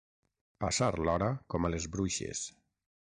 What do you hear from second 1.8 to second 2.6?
bruixes.